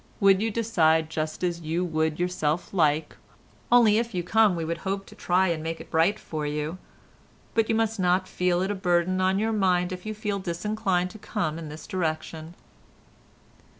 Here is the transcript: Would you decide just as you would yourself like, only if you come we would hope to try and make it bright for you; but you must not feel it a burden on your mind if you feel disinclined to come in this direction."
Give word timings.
Would 0.19 0.41
you 0.41 0.49
decide 0.49 1.11
just 1.11 1.43
as 1.43 1.61
you 1.61 1.85
would 1.85 2.19
yourself 2.19 2.73
like, 2.73 3.17
only 3.71 3.99
if 3.99 4.15
you 4.15 4.23
come 4.23 4.55
we 4.55 4.65
would 4.65 4.79
hope 4.79 5.05
to 5.05 5.13
try 5.13 5.49
and 5.49 5.61
make 5.61 5.79
it 5.79 5.91
bright 5.91 6.17
for 6.17 6.43
you; 6.43 6.79
but 7.53 7.69
you 7.69 7.75
must 7.75 7.99
not 7.99 8.27
feel 8.27 8.63
it 8.63 8.71
a 8.71 8.73
burden 8.73 9.21
on 9.21 9.37
your 9.37 9.53
mind 9.53 9.91
if 9.91 10.03
you 10.03 10.15
feel 10.15 10.39
disinclined 10.39 11.11
to 11.11 11.19
come 11.19 11.59
in 11.59 11.69
this 11.69 11.85
direction." 11.85 12.55